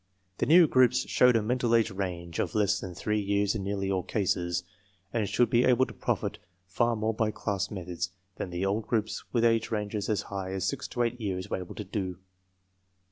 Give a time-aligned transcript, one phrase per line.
[0.39, 3.91] The new groups show a mental age range of less than three years in nearly
[3.91, 4.63] all cases,
[5.13, 9.23] and should be able to profit far more by "class methods" than the old groups
[9.31, 12.17] with age ranges as high as 6 to 8 years were able to do.